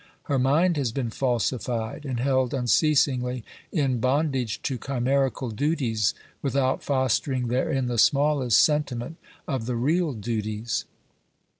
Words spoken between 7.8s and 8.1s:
the